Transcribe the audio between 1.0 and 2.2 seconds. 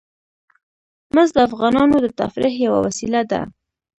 مس د افغانانو د